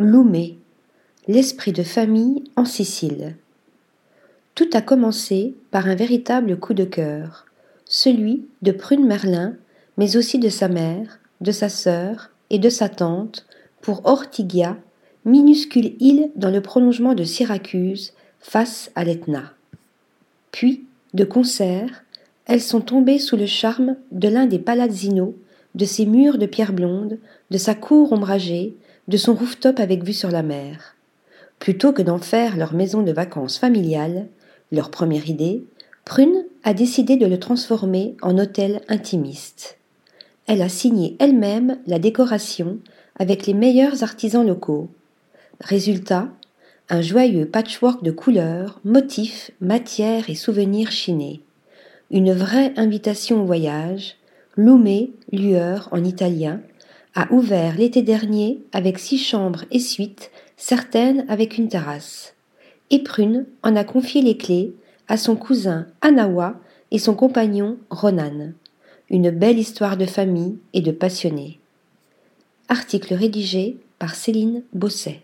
Loumé, 0.00 0.56
l'esprit 1.26 1.72
de 1.72 1.82
famille 1.82 2.44
en 2.54 2.64
Sicile. 2.64 3.34
Tout 4.54 4.70
a 4.74 4.80
commencé 4.80 5.56
par 5.72 5.88
un 5.88 5.96
véritable 5.96 6.56
coup 6.56 6.72
de 6.72 6.84
cœur, 6.84 7.46
celui 7.84 8.46
de 8.62 8.70
Prune 8.70 9.04
Merlin, 9.04 9.56
mais 9.96 10.16
aussi 10.16 10.38
de 10.38 10.50
sa 10.50 10.68
mère, 10.68 11.18
de 11.40 11.50
sa 11.50 11.68
sœur 11.68 12.30
et 12.48 12.60
de 12.60 12.68
sa 12.68 12.88
tante, 12.88 13.44
pour 13.80 14.06
Ortigia, 14.06 14.76
minuscule 15.24 15.96
île 15.98 16.30
dans 16.36 16.50
le 16.50 16.60
prolongement 16.60 17.14
de 17.14 17.24
Syracuse, 17.24 18.12
face 18.38 18.92
à 18.94 19.02
l'Etna. 19.02 19.52
Puis, 20.52 20.84
de 21.12 21.24
concert, 21.24 22.04
elles 22.46 22.62
sont 22.62 22.82
tombées 22.82 23.18
sous 23.18 23.36
le 23.36 23.46
charme 23.46 23.96
de 24.12 24.28
l'un 24.28 24.46
des 24.46 24.60
palazinos, 24.60 25.34
de 25.74 25.84
ses 25.84 26.06
murs 26.06 26.38
de 26.38 26.46
pierre 26.46 26.72
blonde, 26.72 27.18
de 27.50 27.58
sa 27.58 27.74
cour 27.74 28.12
ombragée, 28.12 28.76
de 29.08 29.16
son 29.16 29.34
rooftop 29.34 29.80
avec 29.80 30.04
vue 30.04 30.12
sur 30.12 30.30
la 30.30 30.42
mer. 30.42 30.94
Plutôt 31.58 31.92
que 31.92 32.02
d'en 32.02 32.18
faire 32.18 32.56
leur 32.56 32.74
maison 32.74 33.02
de 33.02 33.12
vacances 33.12 33.58
familiale, 33.58 34.28
leur 34.70 34.90
première 34.90 35.28
idée, 35.28 35.64
Prune 36.04 36.44
a 36.62 36.72
décidé 36.72 37.16
de 37.16 37.26
le 37.26 37.38
transformer 37.38 38.16
en 38.22 38.38
hôtel 38.38 38.82
intimiste. 38.88 39.78
Elle 40.46 40.62
a 40.62 40.68
signé 40.68 41.16
elle-même 41.18 41.78
la 41.86 41.98
décoration 41.98 42.78
avec 43.18 43.46
les 43.46 43.54
meilleurs 43.54 44.02
artisans 44.02 44.46
locaux. 44.46 44.88
Résultat, 45.60 46.28
un 46.88 47.02
joyeux 47.02 47.46
patchwork 47.46 48.02
de 48.02 48.10
couleurs, 48.10 48.80
motifs, 48.84 49.50
matières 49.60 50.30
et 50.30 50.34
souvenirs 50.34 50.90
chinés. 50.90 51.42
Une 52.10 52.32
vraie 52.32 52.72
invitation 52.76 53.42
au 53.42 53.44
voyage, 53.44 54.16
Lume, 54.56 55.08
lueur 55.30 55.88
en 55.92 56.02
italien, 56.02 56.60
a 57.18 57.26
ouvert 57.32 57.76
l'été 57.76 58.02
dernier 58.02 58.60
avec 58.72 59.00
six 59.00 59.18
chambres 59.18 59.64
et 59.72 59.80
suites, 59.80 60.30
certaines 60.56 61.24
avec 61.28 61.58
une 61.58 61.66
terrasse. 61.66 62.36
Et 62.90 63.02
Prune 63.02 63.44
en 63.64 63.74
a 63.74 63.82
confié 63.82 64.22
les 64.22 64.36
clés 64.36 64.72
à 65.08 65.16
son 65.16 65.34
cousin 65.34 65.88
Anawa 66.00 66.54
et 66.92 67.00
son 67.00 67.16
compagnon 67.16 67.76
Ronan. 67.90 68.52
Une 69.10 69.30
belle 69.30 69.58
histoire 69.58 69.96
de 69.96 70.06
famille 70.06 70.58
et 70.74 70.80
de 70.80 70.92
passionnés. 70.92 71.58
Article 72.68 73.14
rédigé 73.14 73.78
par 73.98 74.14
Céline 74.14 74.62
Bosset. 74.72 75.22